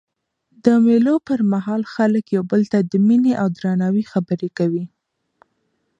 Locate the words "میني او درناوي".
3.07-4.03